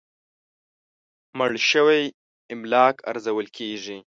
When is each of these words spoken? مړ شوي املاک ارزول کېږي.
مړ 1.37 1.51
شوي 1.69 2.01
املاک 2.53 2.95
ارزول 3.11 3.47
کېږي. 3.57 3.97